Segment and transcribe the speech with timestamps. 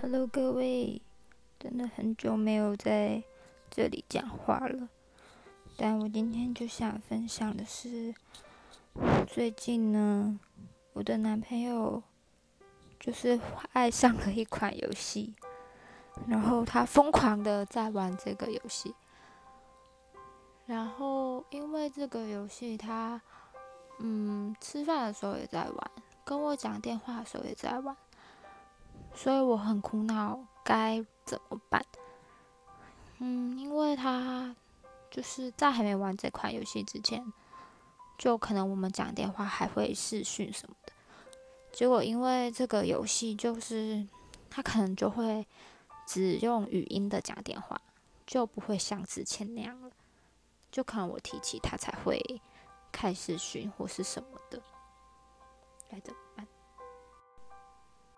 [0.00, 1.02] Hello，各位，
[1.58, 3.20] 真的很久没有在
[3.68, 4.88] 这里讲话了。
[5.76, 8.14] 但我今天就想分享的是，
[9.26, 10.38] 最近呢，
[10.92, 12.00] 我的男朋友
[13.00, 13.40] 就是
[13.72, 15.34] 爱上了一款游戏，
[16.28, 18.94] 然后他疯狂的在玩这个游戏。
[20.66, 23.20] 然后因为这个游戏，他
[23.98, 25.90] 嗯吃饭的时候也在玩，
[26.24, 27.96] 跟我讲电话的时候也在玩。
[29.20, 31.84] 所以我很苦恼，该怎么办？
[33.18, 34.54] 嗯，因为他
[35.10, 37.32] 就是在还没玩这款游戏之前，
[38.16, 40.92] 就可能我们讲电话还会视讯什么的。
[41.72, 44.06] 结果因为这个游戏，就是
[44.48, 45.44] 他可能就会
[46.06, 47.80] 只用语音的讲电话，
[48.24, 49.90] 就不会像之前那样了。
[50.70, 52.22] 就可能我提起他才会
[52.92, 54.62] 开视讯或是什么的
[55.90, 56.46] 该怎么办。